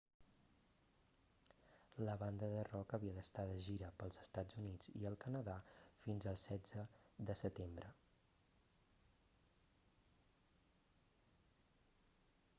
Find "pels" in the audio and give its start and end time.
4.03-4.17